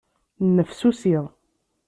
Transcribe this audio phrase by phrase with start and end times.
[0.47, 1.15] Nnefsusi.